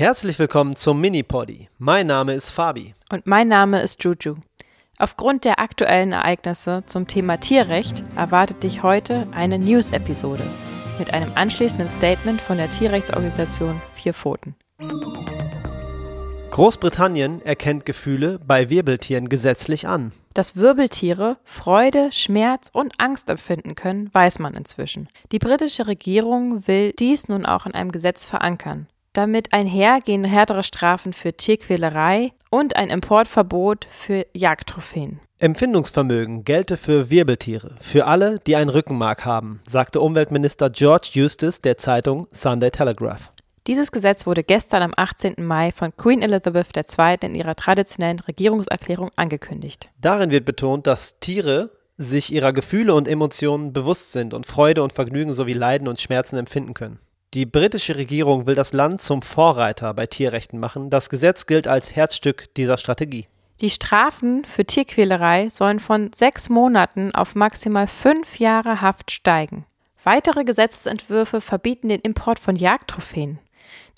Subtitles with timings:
[0.00, 1.68] Herzlich willkommen zum Mini-Poddy.
[1.76, 2.94] Mein Name ist Fabi.
[3.12, 4.36] Und mein Name ist Juju.
[4.96, 10.42] Aufgrund der aktuellen Ereignisse zum Thema Tierrecht erwartet dich heute eine News-Episode
[10.98, 14.54] mit einem anschließenden Statement von der Tierrechtsorganisation Vier Pfoten.
[16.50, 20.12] Großbritannien erkennt Gefühle bei Wirbeltieren gesetzlich an.
[20.32, 25.10] Dass Wirbeltiere Freude, Schmerz und Angst empfinden können, weiß man inzwischen.
[25.30, 28.86] Die britische Regierung will dies nun auch in einem Gesetz verankern.
[29.12, 35.18] Damit einher gehen härtere Strafen für Tierquälerei und ein Importverbot für Jagdtrophäen.
[35.40, 41.76] Empfindungsvermögen gelte für Wirbeltiere, für alle, die ein Rückenmark haben, sagte Umweltminister George Eustace der
[41.76, 43.30] Zeitung Sunday Telegraph.
[43.66, 45.34] Dieses Gesetz wurde gestern am 18.
[45.38, 47.16] Mai von Queen Elizabeth II.
[47.22, 49.88] in ihrer traditionellen Regierungserklärung angekündigt.
[50.00, 54.92] Darin wird betont, dass Tiere sich ihrer Gefühle und Emotionen bewusst sind und Freude und
[54.92, 57.00] Vergnügen sowie Leiden und Schmerzen empfinden können.
[57.32, 60.90] Die britische Regierung will das Land zum Vorreiter bei Tierrechten machen.
[60.90, 63.28] Das Gesetz gilt als Herzstück dieser Strategie.
[63.60, 69.64] Die Strafen für Tierquälerei sollen von sechs Monaten auf maximal fünf Jahre Haft steigen.
[70.02, 73.38] Weitere Gesetzesentwürfe verbieten den Import von Jagdtrophäen,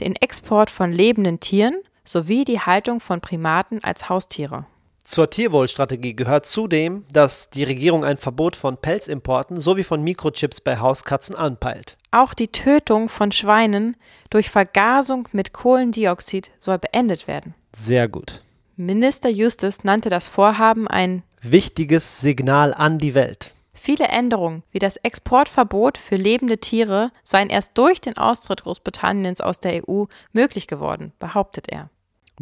[0.00, 4.66] den Export von lebenden Tieren sowie die Haltung von Primaten als Haustiere.
[5.04, 10.78] Zur Tierwohlstrategie gehört zudem, dass die Regierung ein Verbot von Pelzimporten sowie von Mikrochips bei
[10.78, 11.96] Hauskatzen anpeilt.
[12.12, 13.96] Auch die Tötung von Schweinen
[14.30, 17.54] durch Vergasung mit Kohlendioxid soll beendet werden.
[17.74, 18.42] Sehr gut.
[18.76, 23.54] Minister Justus nannte das Vorhaben ein wichtiges Signal an die Welt.
[23.74, 29.58] Viele Änderungen, wie das Exportverbot für lebende Tiere, seien erst durch den Austritt Großbritanniens aus
[29.58, 31.90] der EU möglich geworden, behauptet er.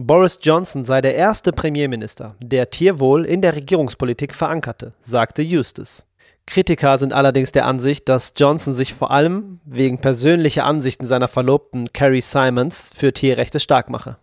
[0.06, 6.06] Boris Johnson sei der erste Premierminister, der Tierwohl in der Regierungspolitik verankerte, sagte Eustace.
[6.46, 11.92] Kritiker sind allerdings der Ansicht, dass Johnson sich vor allem wegen persönlicher Ansichten seiner Verlobten
[11.92, 14.16] Carrie Simons für Tierrechte stark mache.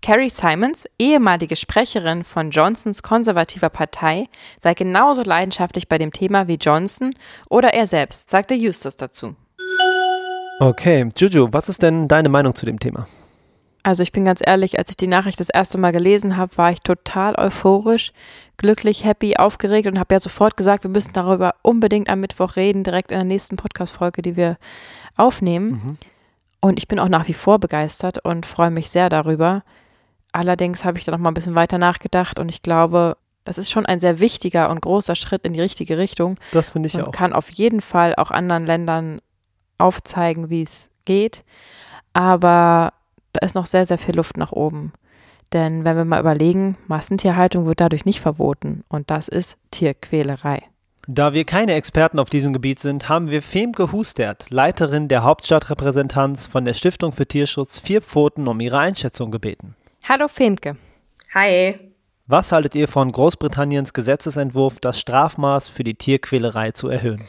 [0.00, 4.28] Carrie Simons, ehemalige Sprecherin von Johnsons konservativer Partei,
[4.60, 7.12] sei genauso leidenschaftlich bei dem Thema wie Johnson
[7.50, 9.34] oder er selbst, sagte Eustace dazu.
[10.60, 13.08] Okay, Juju, was ist denn deine Meinung zu dem Thema?
[13.86, 16.72] Also ich bin ganz ehrlich, als ich die Nachricht das erste Mal gelesen habe, war
[16.72, 18.10] ich total euphorisch,
[18.56, 22.82] glücklich, happy, aufgeregt und habe ja sofort gesagt, wir müssen darüber unbedingt am Mittwoch reden,
[22.82, 24.56] direkt in der nächsten Podcast-Folge, die wir
[25.16, 25.68] aufnehmen.
[25.70, 25.98] Mhm.
[26.58, 29.62] Und ich bin auch nach wie vor begeistert und freue mich sehr darüber.
[30.32, 33.70] Allerdings habe ich da noch mal ein bisschen weiter nachgedacht und ich glaube, das ist
[33.70, 36.38] schon ein sehr wichtiger und großer Schritt in die richtige Richtung.
[36.50, 37.12] Das finde ich und auch.
[37.12, 39.20] kann auf jeden Fall auch anderen Ländern
[39.78, 41.44] aufzeigen, wie es geht.
[42.14, 42.92] Aber
[43.36, 44.92] da ist noch sehr, sehr viel Luft nach oben.
[45.52, 50.62] Denn wenn wir mal überlegen, Massentierhaltung wird dadurch nicht verboten und das ist Tierquälerei.
[51.06, 56.46] Da wir keine Experten auf diesem Gebiet sind, haben wir Femke Hustert, Leiterin der Hauptstadtrepräsentanz
[56.46, 59.76] von der Stiftung für Tierschutz Vier Pfoten, um ihre Einschätzung gebeten.
[60.08, 60.76] Hallo Femke.
[61.32, 61.78] Hi.
[62.26, 67.22] Was haltet ihr von Großbritanniens Gesetzesentwurf, das Strafmaß für die Tierquälerei zu erhöhen?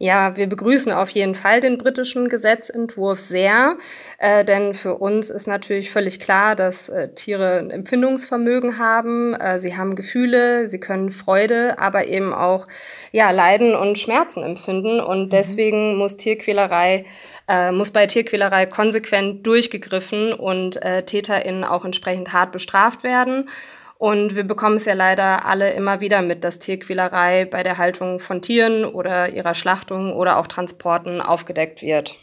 [0.00, 3.78] Ja, wir begrüßen auf jeden Fall den britischen Gesetzentwurf sehr,
[4.18, 9.58] äh, denn für uns ist natürlich völlig klar, dass äh, Tiere ein Empfindungsvermögen haben, äh,
[9.58, 12.68] sie haben Gefühle, sie können Freude, aber eben auch
[13.10, 15.30] ja Leiden und Schmerzen empfinden und mhm.
[15.30, 17.04] deswegen muss Tierquälerei
[17.48, 23.50] äh, muss bei Tierquälerei konsequent durchgegriffen und äh, TäterInnen auch entsprechend hart bestraft werden.
[23.98, 28.20] Und wir bekommen es ja leider alle immer wieder mit, dass Tierquälerei bei der Haltung
[28.20, 32.14] von Tieren oder ihrer Schlachtung oder auch Transporten aufgedeckt wird.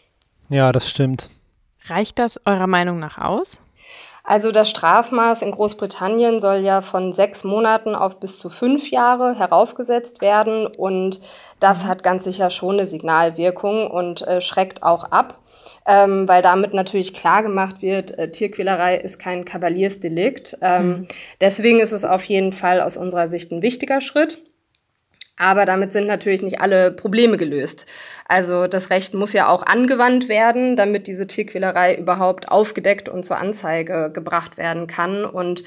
[0.49, 1.29] Ja, das stimmt.
[1.87, 3.61] Reicht das eurer Meinung nach aus?
[4.25, 9.37] Also das Strafmaß in Großbritannien soll ja von sechs Monaten auf bis zu fünf Jahre
[9.37, 11.19] heraufgesetzt werden und
[11.59, 11.87] das mhm.
[11.87, 15.39] hat ganz sicher schon eine Signalwirkung und äh, schreckt auch ab
[15.85, 20.57] ähm, weil damit natürlich klar gemacht wird, äh, Tierquälerei ist kein Kavaliersdelikt.
[20.61, 21.07] Ähm, mhm.
[21.41, 24.39] Deswegen ist es auf jeden Fall aus unserer Sicht ein wichtiger Schritt.
[25.37, 27.85] Aber damit sind natürlich nicht alle Probleme gelöst.
[28.27, 33.37] Also das Recht muss ja auch angewandt werden, damit diese Tierquälerei überhaupt aufgedeckt und zur
[33.37, 35.25] Anzeige gebracht werden kann.
[35.25, 35.63] Und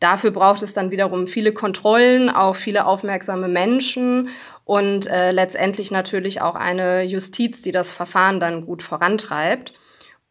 [0.00, 4.30] dafür braucht es dann wiederum viele Kontrollen, auch viele aufmerksame Menschen
[4.64, 9.74] und äh, letztendlich natürlich auch eine Justiz, die das Verfahren dann gut vorantreibt.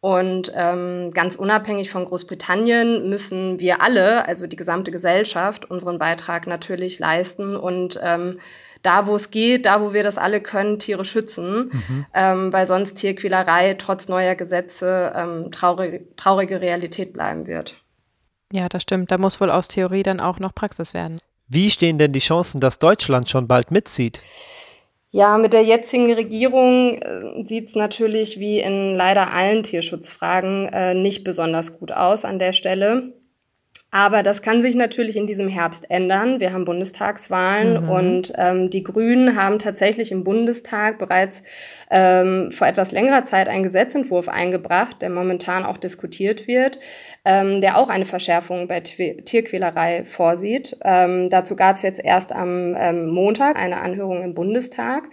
[0.00, 6.46] Und ähm, ganz unabhängig von Großbritannien müssen wir alle, also die gesamte Gesellschaft, unseren Beitrag
[6.46, 8.38] natürlich leisten und ähm,
[8.82, 12.06] da, wo es geht, da, wo wir das alle können, Tiere schützen, mhm.
[12.14, 17.76] ähm, weil sonst Tierquälerei trotz neuer Gesetze ähm, traurige, traurige Realität bleiben wird.
[18.52, 19.12] Ja, das stimmt.
[19.12, 21.20] Da muss wohl aus Theorie dann auch noch Praxis werden.
[21.46, 24.22] Wie stehen denn die Chancen, dass Deutschland schon bald mitzieht?
[25.12, 30.94] Ja, mit der jetzigen Regierung äh, sieht es natürlich wie in leider allen Tierschutzfragen äh,
[30.94, 33.14] nicht besonders gut aus an der Stelle.
[33.92, 36.38] Aber das kann sich natürlich in diesem Herbst ändern.
[36.38, 37.90] Wir haben Bundestagswahlen mhm.
[37.90, 41.42] und ähm, die Grünen haben tatsächlich im Bundestag bereits
[41.90, 46.78] ähm, vor etwas längerer Zeit einen Gesetzentwurf eingebracht, der momentan auch diskutiert wird,
[47.24, 50.76] ähm, der auch eine Verschärfung bei T Tierquälerei vorsieht.
[50.82, 55.04] Ähm, dazu gab es jetzt erst am ähm, Montag eine Anhörung im Bundestag.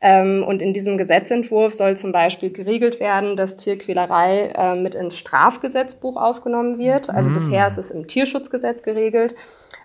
[0.00, 5.16] Ähm, und in diesem Gesetzentwurf soll zum Beispiel geregelt werden, dass Tierquälerei äh, mit ins
[5.18, 7.08] Strafgesetzbuch aufgenommen wird.
[7.08, 7.34] Also mhm.
[7.34, 9.34] bisher ist es im Tierschutzgesetz geregelt.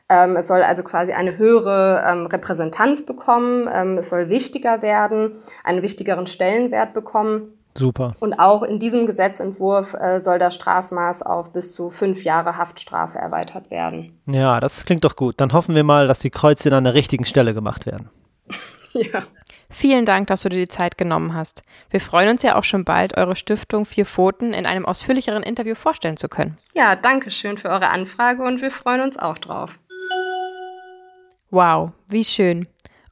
[0.10, 3.70] Ähm, es soll also quasi eine höhere ähm, Repräsentanz bekommen.
[3.72, 5.34] Ähm, es soll wichtiger werden,
[5.64, 7.57] einen wichtigeren Stellenwert bekommen.
[7.78, 8.16] Super.
[8.20, 13.20] Und auch in diesem Gesetzentwurf äh, soll das Strafmaß auf bis zu fünf Jahre Haftstrafe
[13.20, 14.20] erweitert werden.
[14.26, 15.36] Ja, das klingt doch gut.
[15.38, 18.10] Dann hoffen wir mal, dass die Kreuzchen an der richtigen Stelle gemacht werden.
[18.94, 19.24] ja.
[19.70, 21.62] Vielen Dank, dass du dir die Zeit genommen hast.
[21.90, 25.76] Wir freuen uns ja auch schon bald, eure Stiftung Vier Pfoten in einem ausführlicheren Interview
[25.76, 26.58] vorstellen zu können.
[26.74, 29.78] Ja, danke schön für eure Anfrage und wir freuen uns auch drauf.
[31.50, 32.68] Wow, wie schön.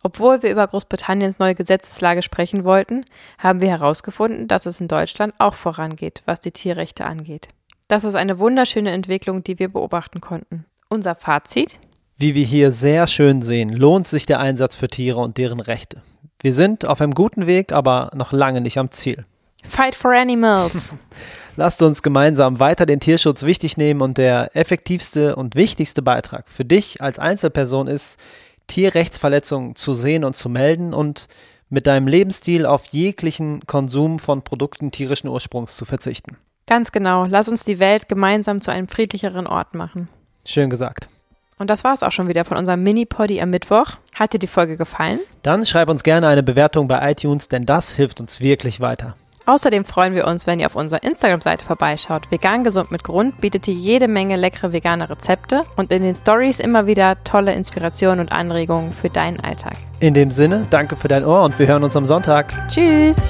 [0.06, 3.06] Obwohl wir über Großbritanniens neue Gesetzeslage sprechen wollten,
[3.40, 7.48] haben wir herausgefunden, dass es in Deutschland auch vorangeht, was die Tierrechte angeht.
[7.88, 10.66] Das ist eine wunderschöne Entwicklung, die wir beobachten konnten.
[10.90, 11.80] Unser Fazit?
[12.18, 16.04] Wie wir hier sehr schön sehen, lohnt sich der Einsatz für Tiere und deren Rechte.
[16.40, 19.26] Wir sind auf einem guten Weg, aber noch lange nicht am Ziel.
[19.64, 20.94] Fight for Animals.
[21.56, 26.64] Lasst uns gemeinsam weiter den Tierschutz wichtig nehmen und der effektivste und wichtigste Beitrag für
[26.64, 28.20] dich als Einzelperson ist,
[28.68, 31.28] Tierrechtsverletzungen zu sehen und zu melden und
[31.70, 36.38] mit deinem Lebensstil auf jeglichen Konsum von Produkten tierischen Ursprungs zu verzichten.
[36.68, 37.26] Ganz genau.
[37.26, 40.08] Lass uns die Welt gemeinsam zu einem friedlicheren Ort machen.
[40.46, 41.10] Schön gesagt.
[41.58, 43.92] Und das war es auch schon wieder von unserem Mini-Poddy am Mittwoch.
[44.14, 45.20] Hat dir die Folge gefallen?
[45.42, 49.16] Dann schreib uns gerne eine Bewertung bei iTunes, denn das hilft uns wirklich weiter.
[49.46, 52.32] Außerdem freuen wir uns, wenn ihr auf unserer Instagram-Seite vorbeischaut.
[52.32, 56.60] Vegan gesund mit Grund bietet hier jede Menge leckere vegane Rezepte und in den Stories
[56.60, 59.76] immer wieder tolle Inspirationen und Anregungen für deinen Alltag.
[60.00, 62.52] In dem Sinne, danke für dein Ohr und wir hören uns am Sonntag.
[62.70, 63.28] Tschüss!